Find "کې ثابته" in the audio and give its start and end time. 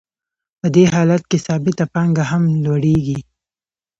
1.29-1.85